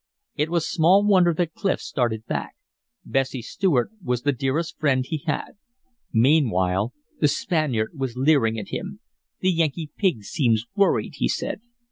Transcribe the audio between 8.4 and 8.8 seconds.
at